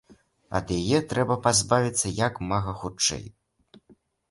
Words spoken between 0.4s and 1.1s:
Ад яе